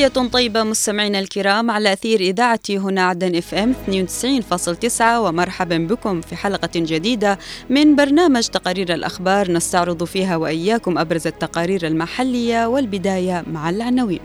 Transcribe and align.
تحية 0.00 0.28
طيبة 0.28 0.62
مستمعينا 0.62 1.18
الكرام 1.18 1.70
على 1.70 1.92
أثير 1.92 2.20
إذاعة 2.20 2.60
هنا 2.70 3.02
عدن 3.02 3.36
إف 3.36 3.54
إم 3.54 3.74
92.9 3.88 5.00
ومرحبا 5.02 5.78
بكم 5.78 6.20
في 6.20 6.36
حلقة 6.36 6.70
جديدة 6.76 7.38
من 7.70 7.96
برنامج 7.96 8.46
تقارير 8.46 8.94
الأخبار 8.94 9.52
نستعرض 9.52 10.04
فيها 10.04 10.36
وإياكم 10.36 10.98
أبرز 10.98 11.26
التقارير 11.26 11.86
المحلية 11.86 12.66
والبداية 12.66 13.44
مع 13.52 13.70
العناوين. 13.70 14.20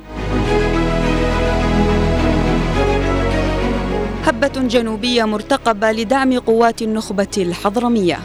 هبة 4.23 4.67
جنوبية 4.67 5.23
مرتقبة 5.23 5.91
لدعم 5.91 6.39
قوات 6.39 6.81
النخبة 6.81 7.35
الحضرمية. 7.37 8.19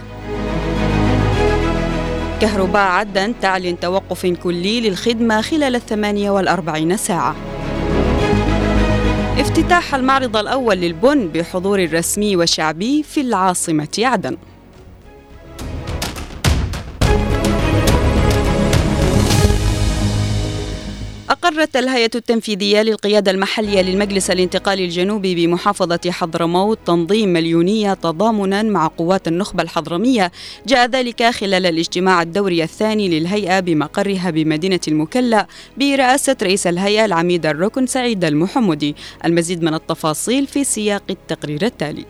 كهرباء 2.41 2.83
عدن 2.83 3.35
تعلن 3.41 3.81
توقف 3.81 4.27
كلي 4.27 4.81
للخدمة 4.81 5.41
خلال 5.41 5.75
الثمانية 5.75 6.31
والأربعين 6.31 6.97
ساعة. 6.97 7.37
افتتاح 9.39 9.95
المعرض 9.95 10.37
الأول 10.37 10.77
للبن 10.77 11.29
بحضور 11.29 11.93
رسمي 11.93 12.37
وشعبي 12.37 13.03
في 13.03 13.21
العاصمة 13.21 13.89
عدن. 13.99 14.37
أقرت 21.51 21.77
الهيئة 21.77 22.11
التنفيذية 22.15 22.83
للقيادة 22.83 23.31
المحلية 23.31 23.81
للمجلس 23.81 24.31
الانتقالي 24.31 24.85
الجنوبي 24.85 25.35
بمحافظة 25.35 26.11
حضرموت 26.11 26.79
تنظيم 26.87 27.29
مليونية 27.29 27.95
تضامنا 27.95 28.63
مع 28.63 28.87
قوات 28.87 29.29
النخبة 29.29 29.63
الحضرمية. 29.63 30.33
جاء 30.67 30.87
ذلك 30.87 31.23
خلال 31.23 31.67
الاجتماع 31.67 32.23
الدوري 32.23 32.63
الثاني 32.63 33.09
للهيئة 33.09 33.61
بمقرها 33.61 34.31
بمدينة 34.31 34.81
المكلا 34.89 35.47
برئاسة 35.77 36.37
رئيس 36.43 36.67
الهيئة 36.67 37.05
العميد 37.05 37.47
الركن 37.47 37.87
سعيد 37.87 38.25
المحمدي 38.25 38.97
المزيد 39.25 39.63
من 39.63 39.75
التفاصيل 39.75 40.47
في 40.47 40.65
سياق 40.65 41.03
التقرير 41.11 41.67
التالي. 41.67 42.05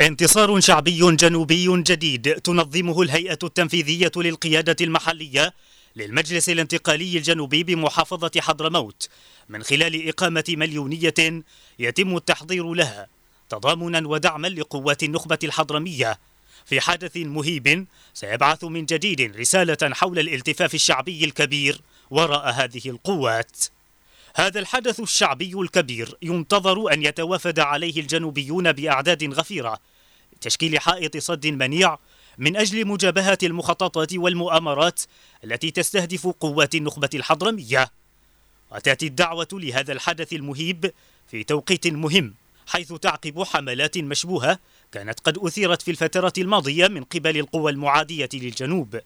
انتصار 0.00 0.60
شعبي 0.60 1.16
جنوبي 1.16 1.82
جديد 1.82 2.34
تنظمه 2.34 3.02
الهيئة 3.02 3.38
التنفيذية 3.42 4.12
للقيادة 4.16 4.76
المحلية 4.80 5.52
للمجلس 5.96 6.48
الانتقالي 6.48 7.16
الجنوبي 7.16 7.62
بمحافظة 7.62 8.30
حضرموت 8.38 9.08
من 9.48 9.62
خلال 9.62 10.08
إقامة 10.08 10.44
مليونية 10.48 11.42
يتم 11.78 12.16
التحضير 12.16 12.74
لها 12.74 13.06
تضامنا 13.48 14.08
ودعما 14.08 14.48
لقوات 14.48 15.02
النخبة 15.02 15.38
الحضرمية 15.44 16.18
في 16.64 16.80
حدث 16.80 17.16
مهيب 17.16 17.86
سيبعث 18.14 18.64
من 18.64 18.86
جديد 18.86 19.36
رسالة 19.36 19.94
حول 19.94 20.18
الالتفاف 20.18 20.74
الشعبي 20.74 21.24
الكبير 21.24 21.80
وراء 22.10 22.50
هذه 22.50 22.82
القوات. 22.86 23.56
هذا 24.34 24.60
الحدث 24.60 25.00
الشعبي 25.00 25.52
الكبير 25.54 26.16
ينتظر 26.22 26.92
أن 26.92 27.02
يتوافد 27.02 27.58
عليه 27.58 28.00
الجنوبيون 28.00 28.72
بأعداد 28.72 29.34
غفيرة 29.34 29.78
لتشكيل 30.36 30.78
حائط 30.78 31.16
صد 31.16 31.46
منيع 31.46 31.98
من 32.40 32.56
أجل 32.56 32.86
مجابهة 32.86 33.38
المخططات 33.42 34.14
والمؤامرات 34.14 35.00
التي 35.44 35.70
تستهدف 35.70 36.26
قوات 36.26 36.74
النخبة 36.74 37.10
الحضرمية. 37.14 37.90
وتأتي 38.72 39.06
الدعوة 39.06 39.48
لهذا 39.52 39.92
الحدث 39.92 40.32
المهيب 40.32 40.92
في 41.30 41.44
توقيت 41.44 41.86
مهم 41.86 42.34
حيث 42.66 42.92
تعقب 42.92 43.42
حملات 43.42 43.98
مشبوهة 43.98 44.58
كانت 44.92 45.20
قد 45.20 45.38
أثيرت 45.38 45.82
في 45.82 45.90
الفترة 45.90 46.32
الماضية 46.38 46.88
من 46.88 47.04
قبل 47.04 47.36
القوى 47.38 47.72
المعادية 47.72 48.28
للجنوب. 48.34 49.00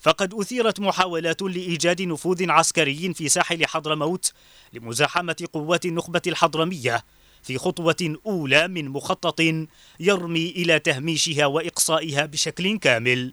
فقد 0.00 0.34
أثيرت 0.34 0.80
محاولات 0.80 1.42
لإيجاد 1.42 2.02
نفوذ 2.02 2.50
عسكري 2.50 3.14
في 3.14 3.28
ساحل 3.28 3.66
حضرموت 3.66 4.32
لمزاحمة 4.72 5.48
قوات 5.52 5.86
النخبة 5.86 6.22
الحضرمية 6.26 7.04
في 7.46 7.58
خطوة 7.58 8.18
أولى 8.26 8.68
من 8.68 8.88
مخطط 8.88 9.40
يرمي 10.00 10.50
إلى 10.50 10.78
تهميشها 10.78 11.46
وإقصائها 11.46 12.26
بشكل 12.26 12.78
كامل. 12.78 13.32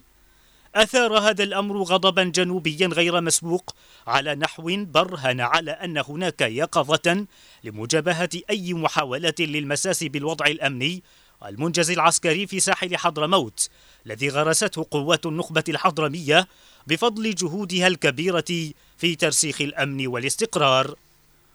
أثار 0.74 1.18
هذا 1.18 1.44
الأمر 1.44 1.82
غضبا 1.82 2.24
جنوبيا 2.24 2.86
غير 2.86 3.20
مسبوق 3.20 3.74
على 4.06 4.34
نحو 4.34 4.84
برهن 4.84 5.40
على 5.40 5.70
أن 5.70 5.98
هناك 5.98 6.40
يقظة 6.40 7.26
لمجابهة 7.64 8.30
أي 8.50 8.74
محاولة 8.74 9.34
للمساس 9.40 10.04
بالوضع 10.04 10.46
الأمني 10.46 11.02
المنجز 11.46 11.90
العسكري 11.90 12.46
في 12.46 12.60
ساحل 12.60 12.96
حضرموت 12.96 13.68
الذي 14.06 14.28
غرسته 14.28 14.86
قوات 14.90 15.26
النخبة 15.26 15.64
الحضرمية 15.68 16.48
بفضل 16.86 17.34
جهودها 17.34 17.86
الكبيرة 17.86 18.72
في 18.98 19.16
ترسيخ 19.18 19.60
الأمن 19.60 20.06
والاستقرار. 20.06 20.94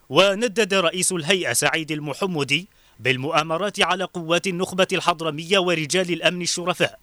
وندد 0.09 0.73
رئيس 0.73 1.11
الهيئة 1.11 1.53
سعيد 1.53 1.91
المحمدي 1.91 2.67
بالمؤامرات 2.99 3.81
على 3.81 4.03
قوات 4.03 4.47
النخبة 4.47 4.87
الحضرمية 4.93 5.59
ورجال 5.59 6.13
الأمن 6.13 6.41
الشرفاء 6.41 6.99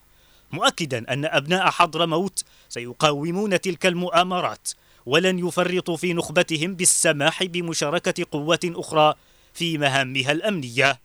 مؤكدا 0.52 1.12
أن 1.12 1.24
أبناء 1.24 1.70
حضرموت 1.70 2.44
سيقاومون 2.68 3.60
تلك 3.60 3.86
المؤامرات 3.86 4.68
ولن 5.06 5.38
يفرطوا 5.38 5.96
في 5.96 6.12
نخبتهم 6.12 6.74
بالسماح 6.74 7.44
بمشاركة 7.44 8.26
قوات 8.30 8.64
أخرى 8.64 9.14
في 9.54 9.78
مهامها 9.78 10.32
الأمنية. 10.32 11.00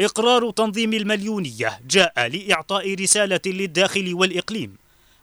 إقرار 0.00 0.50
تنظيم 0.50 0.92
المليونية 0.92 1.80
جاء 1.90 2.26
لإعطاء 2.26 2.94
رسالة 2.94 3.40
للداخل 3.46 4.14
والإقليم 4.14 4.76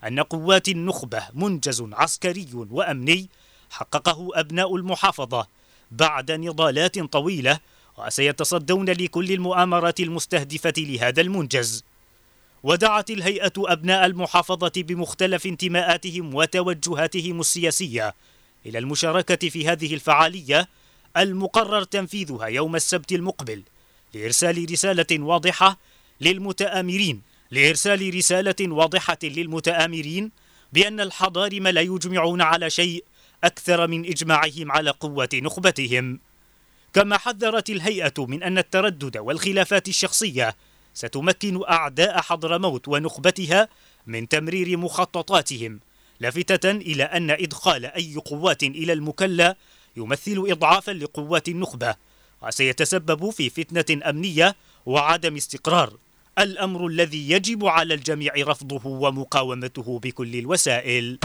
أن 0.08 0.20
قوات 0.20 0.70
النخبة 0.70 1.24
منجز 1.34 1.84
عسكري 1.92 2.48
وأمني 2.54 3.30
حققه 3.70 4.30
أبناء 4.34 4.76
المحافظة 4.76 5.48
بعد 5.92 6.32
نضالات 6.32 7.00
طويلة 7.00 7.60
وسيتصدون 7.98 8.90
لكل 8.90 9.32
المؤامرات 9.32 10.00
المستهدفة 10.00 10.74
لهذا 10.78 11.22
المنجز. 11.22 11.84
ودعت 12.64 13.10
الهيئة 13.10 13.54
أبناء 13.58 14.06
المحافظة 14.06 14.72
بمختلف 14.76 15.46
انتماءاتهم 15.46 16.36
وتوجهاتهم 16.36 17.40
السياسية 17.40 18.14
إلى 18.66 18.78
المشاركة 18.78 19.50
في 19.50 19.68
هذه 19.68 19.94
الفعالية 19.94 20.68
المقرر 21.18 21.84
تنفيذها 21.84 22.48
يوم 22.48 22.76
السبت 22.76 23.12
المقبل 23.12 23.64
لإرسال 24.14 24.72
رسالة 24.72 25.06
واضحة 25.12 25.78
للمتآمرين. 26.22 27.22
لإرسال 27.52 28.16
رسالة 28.16 28.56
واضحة 28.62 29.18
للمتآمرين 29.24 30.32
بأن 30.74 31.00
الحضارم 31.00 31.68
لا 31.68 31.82
يجمعون 31.82 32.42
على 32.42 32.70
شيء 32.70 33.04
أكثر 33.44 33.88
من 33.88 34.06
إجماعهم 34.06 34.72
على 34.72 34.90
قوة 34.90 35.30
نخبتهم. 35.34 36.20
كما 36.94 37.18
حذرت 37.18 37.70
الهيئة 37.70 38.14
من 38.18 38.44
أن 38.44 38.58
التردد 38.58 39.18
والخلافات 39.18 39.88
الشخصية 39.88 40.56
ستمكن 40.94 41.64
أعداء 41.70 42.22
حضرموت 42.22 42.88
ونخبتها 42.88 43.68
من 44.08 44.28
تمرير 44.28 44.78
مخططاتهم 44.78 45.80
لافتة 46.20 46.72
إلى 46.72 47.04
أن 47.04 47.32
إدخال 47.32 47.86
أي 47.86 48.16
قوات 48.16 48.64
إلى 48.64 48.94
المكلا 48.94 49.56
يمثل 49.98 50.46
إضعافا 50.48 50.92
لقوات 50.92 51.48
النخبة 51.48 51.96
وسيتسبب 52.42 53.30
في 53.30 53.50
فتنة 53.50 54.10
أمنية 54.10 54.56
وعدم 54.86 55.36
استقرار. 55.36 55.94
الأمر 56.40 56.88
الذي 56.88 57.32
يجب 57.32 57.66
على 57.66 57.94
الجميع 57.94 58.34
رفضه 58.38 58.88
ومقاومته 58.88 60.00
بكل 60.00 60.36
الوسائل. 60.36 61.20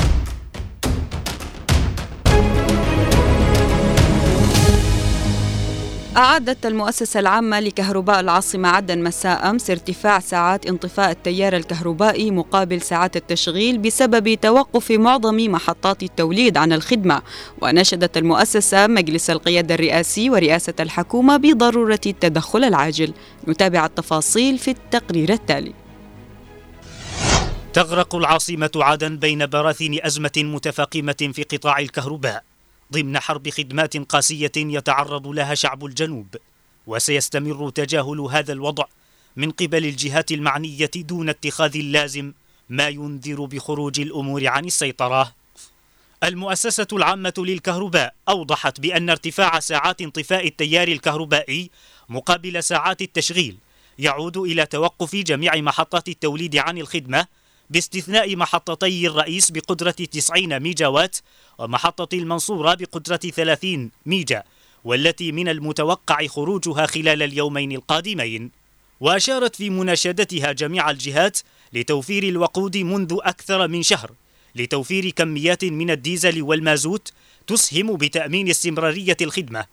أعادت 6.17 6.67
المؤسسة 6.67 7.21
العامة 7.21 7.61
لكهرباء 7.61 8.21
العاصمة 8.21 8.69
عدن 8.69 9.03
مساء 9.03 9.51
أمس 9.51 9.71
ارتفاع 9.71 10.21
ساعات 10.21 10.67
انطفاء 10.67 11.11
التيار 11.11 11.57
الكهربائي 11.57 12.31
مقابل 12.31 12.81
ساعات 12.81 13.17
التشغيل 13.17 13.79
بسبب 13.79 14.35
توقف 14.35 14.91
معظم 14.91 15.37
محطات 15.37 16.03
التوليد 16.03 16.57
عن 16.57 16.73
الخدمة. 16.73 17.23
ونشدت 17.63 18.17
المؤسسة 18.17 18.87
مجلس 18.87 19.31
القيادة 19.31 19.75
الرئاسي 19.75 20.31
ورئاسة 20.31 20.75
الحكومة 20.81 21.37
بضرورة 21.37 22.01
التدخل 22.07 22.65
العاجل. 22.65 23.13
نتابع 23.49 23.87
التفاصيل 23.87 24.59
في 24.59 24.71
التقرير 24.71 25.33
التالي. 25.33 25.73
تغرق 27.73 28.15
العاصمة 28.15 28.71
عدن 28.77 29.17
بين 29.17 29.47
براثين 29.47 29.99
أزمة 30.03 30.33
متفاقمة 30.37 31.31
في 31.33 31.43
قطاع 31.43 31.79
الكهرباء. 31.79 32.56
ضمن 32.93 33.19
حرب 33.19 33.51
خدمات 33.51 33.97
قاسية 33.97 34.53
يتعرض 34.57 35.27
لها 35.27 35.55
شعب 35.55 35.85
الجنوب 35.85 36.37
وسيستمر 36.87 37.71
تجاهل 37.71 38.21
هذا 38.21 38.53
الوضع 38.53 38.85
من 39.37 39.51
قبل 39.51 39.85
الجهات 39.85 40.33
المعنية 40.33 40.91
دون 40.97 41.29
اتخاذ 41.29 41.77
اللازم 41.77 42.33
ما 42.69 42.89
ينذر 42.89 43.45
بخروج 43.45 44.01
الأمور 44.01 44.47
عن 44.47 44.65
السيطرة. 44.65 45.35
المؤسسة 46.25 46.87
العامة 46.93 47.35
للكهرباء 47.39 48.15
أوضحت 48.29 48.81
بأن 48.81 49.11
ارتفاع 49.11 49.61
ساعات 49.61 50.01
انطفاء 50.01 50.47
التيار 50.47 50.89
الكهربائي 50.89 51.71
مقابل 52.09 52.63
ساعات 52.63 53.03
التشغيل 53.03 53.57
يعود 53.99 54.37
إلى 54.37 54.67
توقف 54.67 55.17
جميع 55.17 55.57
محطات 55.57 56.09
التوليد 56.09 56.57
عن 56.57 56.79
الخدمة 56.79 57.27
باستثناء 57.71 58.37
محطتي 58.37 59.07
الرئيس 59.07 59.51
بقدرة 59.51 59.91
90 59.91 60.61
ميجا 60.61 60.87
وات 60.87 61.17
ومحطة 61.59 62.17
المنصورة 62.17 62.75
بقدرة 62.75 63.17
30 63.17 63.91
ميجا 64.07 64.43
والتي 64.85 65.33
من 65.33 65.49
المتوقع 65.49 66.27
خروجها 66.27 66.87
خلال 66.87 67.23
اليومين 67.23 67.73
القادمين. 67.73 68.51
وأشارت 69.01 69.57
في 69.57 69.71
مناشدتها 69.71 70.53
جميع 70.53 70.91
الجهات 70.91 71.39
لتوفير 71.73 72.23
الوقود 72.23 72.77
منذ 72.77 73.17
أكثر 73.23 73.69
من 73.69 73.83
شهر 73.83 74.11
لتوفير 74.55 75.11
كميات 75.11 75.65
من 75.65 75.91
الديزل 75.91 76.43
والمازوت 76.43 77.13
تسهم 77.47 77.97
بتأمين 77.97 78.49
استمرارية 78.49 79.17
الخدمة 79.21 79.67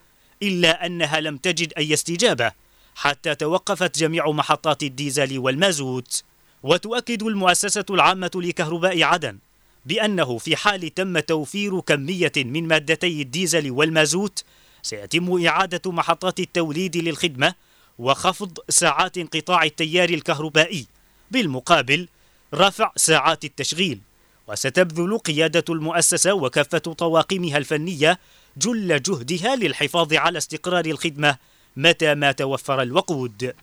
إلا 0.43 0.85
أنها 0.85 1.19
لم 1.19 1.37
تجد 1.37 1.73
أي 1.77 1.93
استجابة 1.93 2.51
حتى 2.95 3.35
توقفت 3.35 3.99
جميع 3.99 4.31
محطات 4.31 4.83
الديزل 4.83 5.39
والمازوت. 5.39 6.23
وتؤكد 6.63 7.23
المؤسسة 7.23 7.85
العامة 7.89 8.31
لكهرباء 8.35 9.03
عدن 9.03 9.37
بأنه 9.85 10.37
في 10.37 10.55
حال 10.55 10.93
تم 10.93 11.19
توفير 11.19 11.79
كمية 11.79 12.31
من 12.37 12.67
مادتي 12.67 13.21
الديزل 13.21 13.71
والمازوت 13.71 14.43
سيتم 14.81 15.45
إعادة 15.45 15.91
محطات 15.91 16.39
التوليد 16.39 16.97
للخدمة 16.97 17.53
وخفض 17.99 18.59
ساعات 18.69 19.17
انقطاع 19.17 19.63
التيار 19.63 20.09
الكهربائي 20.09 20.87
بالمقابل 21.31 22.07
رفع 22.53 22.91
ساعات 22.95 23.45
التشغيل. 23.45 23.99
وستبذل 24.47 25.17
قيادة 25.17 25.63
المؤسسة 25.69 26.33
وكافة 26.33 26.77
طواقمها 26.77 27.57
الفنية 27.57 28.19
جل 28.57 29.01
جهدها 29.01 29.55
للحفاظ 29.55 30.13
على 30.13 30.37
استقرار 30.37 30.85
الخدمة 30.85 31.37
متى 31.77 32.15
ما 32.15 32.31
توفر 32.31 32.81
الوقود. 32.81 33.53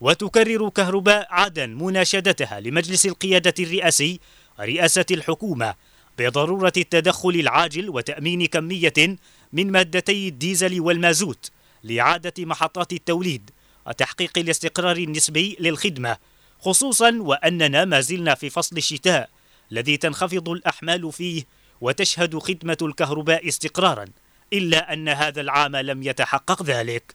وتكرر 0.00 0.68
كهرباء 0.68 1.26
عدن 1.30 1.70
مناشدتها 1.70 2.60
لمجلس 2.60 3.06
القيادة 3.06 3.54
الرئاسي 3.60 4.20
ورئاسة 4.58 5.06
الحكومة 5.10 5.74
بضرورة 6.18 6.72
التدخل 6.76 7.30
العاجل 7.30 7.90
وتأمين 7.90 8.46
كمية 8.46 9.16
من 9.52 9.72
مادتي 9.72 10.28
الديزل 10.28 10.80
والمازوت 10.80 11.50
لإعادة 11.82 12.44
محطات 12.44 12.92
التوليد 12.92 13.50
وتحقيق 13.86 14.38
الاستقرار 14.38 14.96
النسبي 14.96 15.56
للخدمة 15.60 16.16
خصوصا 16.60 17.18
وأننا 17.20 17.84
ما 17.84 18.00
زلنا 18.00 18.34
في 18.34 18.50
فصل 18.50 18.76
الشتاء 18.76 19.30
الذي 19.72 19.96
تنخفض 19.96 20.48
الأحمال 20.48 21.12
فيه 21.12 21.44
وتشهد 21.80 22.38
خدمة 22.38 22.76
الكهرباء 22.82 23.48
استقرارا 23.48 24.04
إلا 24.52 24.92
أن 24.92 25.08
هذا 25.08 25.40
العام 25.40 25.76
لم 25.76 26.02
يتحقق 26.02 26.62
ذلك. 26.62 27.14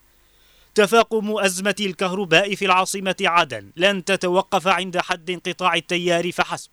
تفاقم 0.76 1.38
أزمة 1.38 1.76
الكهرباء 1.80 2.56
في 2.56 2.66
العاصمة 2.66 3.16
عدن. 3.22 3.72
لن 3.76 4.06
تتوقف 4.06 4.68
عند 4.68 4.98
حد 4.98 5.30
انقطاع 5.30 5.76
التيار 5.76 6.32
فحسب. 6.32 6.70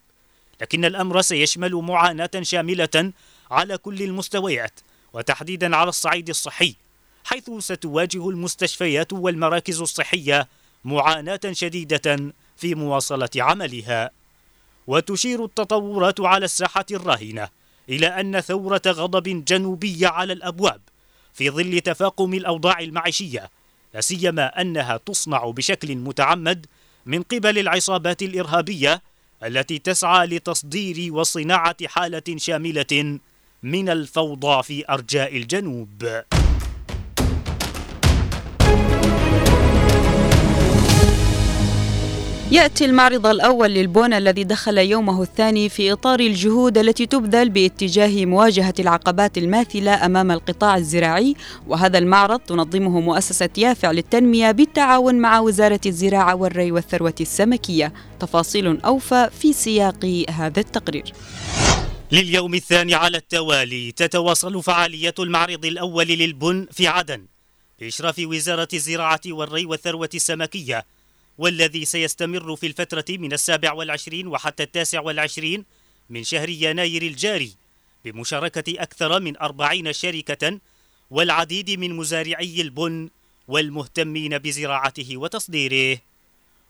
لكن 0.60 0.84
الأمر 0.84 1.20
سيشمل 1.20 1.75
معاناة 1.75 2.31
شاملة 2.40 3.12
على 3.50 3.78
كل 3.78 4.02
المستويات 4.02 4.81
وتحديدا 5.12 5.76
على 5.76 5.88
الصعيد 5.88 6.28
الصحي 6.28 6.75
حيث 7.25 7.50
ستواجه 7.58 8.28
المستشفيات 8.28 9.12
والمراكز 9.12 9.81
الصحية 9.81 10.48
معاناة 10.84 11.40
شديدة 11.52 12.32
في 12.56 12.75
مواصلة 12.75 13.31
عملها. 13.37 14.10
وتشير 14.87 15.44
التطورات 15.44 16.20
على 16.20 16.44
الساحة 16.44 16.87
الراهنة 16.90 17.48
إلى 17.88 18.06
أن 18.06 18.40
ثورة 18.40 18.82
غضب 18.87 19.44
جنوبية 19.44 20.08
على 20.08 20.32
الأبواب 20.32 20.81
في 21.32 21.50
ظل 21.50 21.81
تفاقم 21.81 22.34
الأوضاع 22.34 22.81
المعيشية 22.81 23.50
لا 23.94 24.00
سيما 24.00 24.60
أنها 24.60 24.96
تصنع 24.96 25.50
بشكل 25.50 25.96
متعمد 25.96 26.66
من 27.06 27.22
قبل 27.22 27.58
العصابات 27.58 28.22
الإرهابية 28.22 29.02
التي 29.44 29.78
تسعى 29.78 30.26
لتصدير 30.26 31.14
وصناعة 31.14 31.76
حالة 31.86 32.36
شاملة 32.36 33.18
من 33.62 33.88
الفوضى 33.88 34.62
في 34.62 34.84
أرجاء 34.90 35.36
الجنوب. 35.36 36.22
يأتي 42.52 42.84
المعرض 42.84 43.26
الأول 43.26 43.70
للبون 43.70 44.12
الذي 44.12 44.44
دخل 44.44 44.78
يومه 44.78 45.22
الثاني 45.22 45.69
في 45.69 45.93
إطار 45.93 46.20
الجهود 46.20 46.78
التي 46.78 47.06
تبذل 47.06 47.49
باتجاه 47.49 48.26
مواجهة 48.26 48.75
العقبات 48.78 49.38
الماثلة 49.38 50.06
أمام 50.06 50.31
القطاع 50.31 50.76
الزراعي 50.76 51.34
وهذا 51.66 51.99
المعرض 51.99 52.40
تنظمه 52.40 53.00
مؤسسة 53.00 53.49
يافع 53.58 53.90
للتنمية 53.90 54.50
بالتعاون 54.50 55.14
مع 55.14 55.40
وزارة 55.40 55.81
الزراعة 55.87 56.34
والري 56.34 56.72
والثروة 56.72 57.14
السمكية. 57.20 57.93
تفاصيل 58.20 58.81
أوفى 58.81 59.31
في 59.40 59.52
سياق 59.52 60.25
هذا 60.31 60.60
التقرير. 60.60 61.12
لليوم 62.12 62.55
الثاني 62.55 62.94
على 62.94 63.16
التوالي 63.16 63.93
تتواصل 63.93 64.62
فعالية 64.62 65.14
المعرض 65.19 65.64
الأول 65.64 66.06
للبن 66.06 66.66
في 66.72 66.87
عدن 66.87 67.26
بإشراف 67.81 68.19
وزارة 68.19 68.69
الزراعة 68.75 69.20
والري 69.26 69.66
والثروة 69.66 70.10
السمكية 70.14 70.84
والذي 71.38 71.84
سيستمر 71.84 72.56
في 72.56 72.67
الفترة 72.67 73.05
من 73.11 73.32
السابع 73.32 73.73
والعشرين 73.73 74.26
وحتى 74.26 74.62
التاسع 74.62 75.00
والعشرين 75.00 75.64
من 76.11 76.25
شهر 76.25 76.49
يناير 76.49 77.02
الجاري 77.02 77.52
بمشاركة 78.05 78.82
أكثر 78.82 79.20
من 79.20 79.37
أربعين 79.37 79.93
شركة 79.93 80.58
والعديد 81.11 81.70
من 81.70 81.93
مزارعي 81.96 82.61
البن 82.61 83.11
والمهتمين 83.49 84.38
بزراعته 84.38 85.17
وتصديره. 85.17 85.99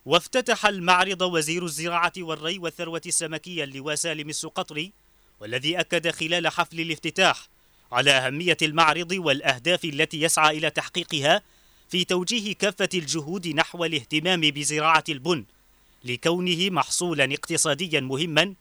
وافتتح 0.06 0.66
المعرض 0.66 1.22
وزير 1.22 1.64
الزراعة 1.64 2.12
والري 2.18 2.58
والثروة 2.58 3.02
السمكية 3.06 3.64
اللواء 3.64 3.94
سالم 3.94 4.28
السقطري 4.28 4.92
والذي 5.40 5.80
أكد 5.80 6.10
خلال 6.10 6.48
حفل 6.48 6.80
الافتتاح 6.80 7.48
على 7.92 8.10
أهمية 8.10 8.56
المعرض 8.62 9.12
والأهداف 9.12 9.84
التي 9.84 10.22
يسعى 10.22 10.58
إلى 10.58 10.70
تحقيقها 10.70 11.42
في 11.92 12.04
توجيه 12.04 12.54
كافة 12.54 12.88
الجهود 12.94 13.48
نحو 13.48 13.84
الاهتمام 13.84 14.40
بزراعة 14.40 15.04
البن 15.08 15.44
لكونه 16.04 16.70
محصولا 16.70 17.24
اقتصاديا 17.24 18.00
مهما 18.00 18.54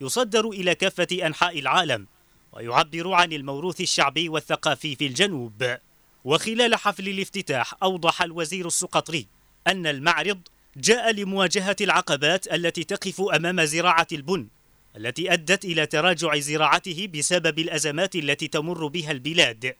يصدر 0.00 0.48
إلى 0.48 0.74
كافة 0.74 1.26
أنحاء 1.26 1.58
العالم 1.58 2.06
ويعبر 2.52 3.12
عن 3.12 3.32
الموروث 3.32 3.80
الشعبي 3.80 4.28
والثقافي 4.28 4.96
في 4.96 5.06
الجنوب. 5.06 5.76
وخلال 6.24 6.74
حفل 6.74 7.08
الافتتاح 7.08 7.74
أوضح 7.82 8.22
الوزير 8.22 8.66
السقطري 8.66 9.26
أن 9.66 9.86
المعرض 9.86 10.40
جاء 10.76 11.12
لمواجهة 11.12 11.76
العقبات 11.80 12.52
التي 12.52 12.84
تقف 12.84 13.20
أمام 13.20 13.64
زراعة 13.64 14.08
البن 14.12 14.48
التي 14.96 15.32
أدت 15.32 15.64
إلى 15.64 15.86
تراجع 15.86 16.38
زراعته 16.38 17.08
بسبب 17.14 17.58
الأزمات 17.58 18.16
التي 18.16 18.48
تمر 18.48 18.86
بها 18.86 19.10
البلاد 19.10 19.74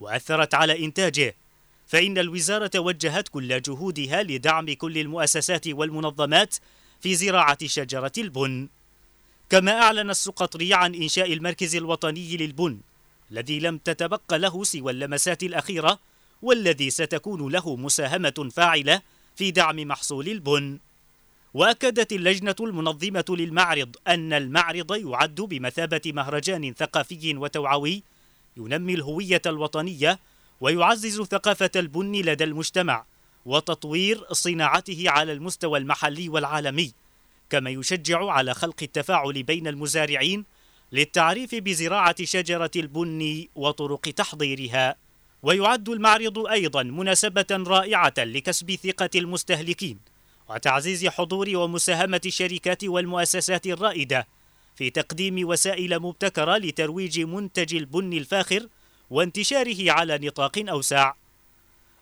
وأثرت 0.00 0.54
على 0.54 0.84
إنتاجه. 0.84 1.39
فإن 1.90 2.18
الوزارة 2.18 2.78
وجهت 2.78 3.28
كل 3.28 3.62
جهودها 3.62 4.22
لدعم 4.22 4.72
كل 4.72 4.98
المؤسسات 4.98 5.68
والمنظمات 5.68 6.56
في 7.00 7.14
زراعة 7.14 7.66
شجرة 7.66 8.12
البن. 8.18 8.68
كما 9.50 9.72
أعلن 9.72 10.10
السقطري 10.10 10.74
عن 10.74 10.94
إنشاء 10.94 11.32
المركز 11.32 11.76
الوطني 11.76 12.36
للبن 12.36 12.80
الذي 13.32 13.60
لم 13.60 13.78
تتبق 13.78 14.34
له 14.34 14.64
سوى 14.64 14.92
اللمسات 14.92 15.42
الأخيرة 15.42 15.98
والذي 16.42 16.90
ستكون 16.90 17.52
له 17.52 17.76
مساهمة 17.76 18.48
فاعلة 18.52 19.02
في 19.36 19.50
دعم 19.50 19.76
محصول 19.76 20.28
البن. 20.28 20.78
وأكدت 21.54 22.12
اللجنة 22.12 22.56
المنظمة 22.60 23.24
للمعرض 23.28 23.96
أن 24.08 24.32
المعرض 24.32 24.92
يعد 24.96 25.40
بمثابة 25.40 26.02
مهرجان 26.06 26.74
ثقافي 26.74 27.36
وتوعوي 27.36 28.02
ينمي 28.56 28.94
الهوية 28.94 29.42
الوطنية 29.46 30.18
ويعزز 30.60 31.22
ثقافة 31.22 31.70
البن 31.76 32.12
لدى 32.12 32.44
المجتمع 32.44 33.04
وتطوير 33.46 34.24
صناعته 34.32 35.04
على 35.06 35.32
المستوى 35.32 35.78
المحلي 35.78 36.28
والعالمي 36.28 36.92
كما 37.50 37.70
يشجع 37.70 38.30
على 38.30 38.54
خلق 38.54 38.76
التفاعل 38.82 39.42
بين 39.42 39.66
المزارعين 39.68 40.44
للتعريف 40.92 41.54
بزراعة 41.54 42.24
شجرة 42.24 42.70
البن 42.76 43.46
وطرق 43.54 44.00
تحضيرها. 44.00 44.96
ويعد 45.42 45.88
المعرض 45.88 46.38
أيضا 46.46 46.82
مناسبة 46.82 47.46
رائعة 47.50 48.14
لكسب 48.18 48.74
ثقة 48.74 49.10
المستهلكين 49.14 49.98
وتعزيز 50.50 51.06
حضور 51.06 51.56
ومساهمة 51.56 52.20
الشركات 52.26 52.84
والمؤسسات 52.84 53.66
الرائدة 53.66 54.26
في 54.76 54.90
تقديم 54.90 55.48
وسائل 55.48 56.00
مبتكرة 56.00 56.56
لترويج 56.56 57.20
منتج 57.20 57.74
البن 57.74 58.12
الفاخر 58.12 58.66
وانتشاره 59.10 59.90
على 59.92 60.18
نطاق 60.22 60.64
أوسع. 60.68 61.12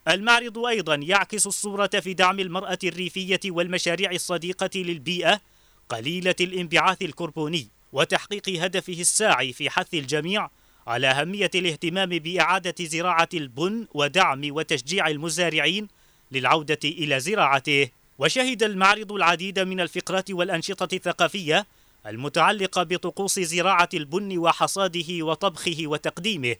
المعرض 0.07 0.57
أيضا 0.57 0.95
يعكس 0.95 1.47
الصورة 1.47 1.87
في 1.87 2.13
دعم 2.13 2.39
المرأة 2.39 2.77
الريفية 2.83 3.39
والمشاريع 3.45 4.11
الصديقة 4.11 4.69
للبيئة 4.75 5.41
قليلة 5.89 6.35
الانبعاث 6.41 7.01
الكربوني 7.01 7.67
وتحقيق 7.93 8.49
هدفه 8.49 8.93
الساعي 8.93 9.53
في 9.53 9.69
حث 9.69 9.93
الجميع 9.93 10.49
على 10.87 11.07
أهمية 11.07 11.51
الاهتمام 11.55 12.09
بإعادة 12.09 12.85
زراعة 12.85 13.29
البن 13.33 13.87
ودعم 13.93 14.41
وتشجيع 14.45 15.07
المزارعين 15.07 15.87
للعودة 16.31 16.79
إلى 16.83 17.19
زراعته. 17.19 17.89
وشهد 18.19 18.63
المعرض 18.63 19.11
العديد 19.11 19.59
من 19.59 19.79
الفقرات 19.79 20.31
والأنشطة 20.31 20.95
الثقافية 20.95 21.67
المتعلقة 22.07 22.83
بطقوس 22.83 23.39
زراعة 23.39 23.89
البن 23.93 24.37
وحصاده 24.37 25.25
وطبخه 25.25 25.77
وتقديمه 25.83 26.55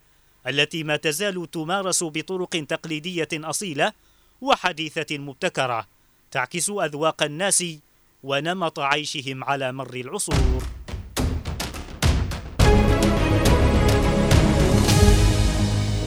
التي 0.48 0.84
ما 0.84 0.96
تزال 0.96 1.52
تمارس 1.52 2.04
بطرق 2.04 2.66
تقليدية 2.70 3.28
أصيلة 3.34 3.94
وحديثة 4.42 5.18
مبتكرة 5.18 5.88
تعكس 6.32 6.70
أذواق 6.70 7.24
الناس 7.24 7.64
ونمط 8.24 8.80
عيشهم 8.80 9.44
على 9.44 9.72
مر 9.72 9.94
العصور. 9.94 10.64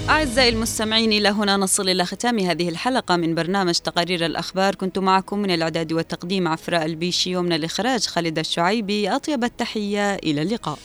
أعزائي 0.08 0.48
المستمعين 0.48 1.12
إلى 1.12 1.28
هنا 1.28 1.56
نصل 1.56 1.88
إلى 1.88 2.04
ختام 2.04 2.38
هذه 2.38 2.68
الحلقة 2.68 3.16
من 3.16 3.34
برنامج 3.34 3.74
تقارير 3.74 4.26
الأخبار. 4.26 4.74
كنت 4.74 4.98
معكم 4.98 5.38
من 5.38 5.50
الإعداد 5.50 5.92
والتقديم 5.92 6.48
عفراء 6.48 6.84
البيشي 6.84 7.36
ومن 7.36 7.52
الإخراج 7.52 8.06
خالد 8.06 8.38
الشعيبي. 8.38 9.08
أطيب 9.08 9.44
التحية 9.44 10.14
إلى 10.14 10.42
اللقاء. 10.42 10.78